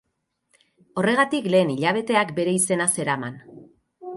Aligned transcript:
Horregatik, 1.01 1.49
lehen 1.55 1.71
hilabeteak, 1.75 2.33
bere 2.41 2.57
izena 2.61 2.89
zeraman. 2.97 3.39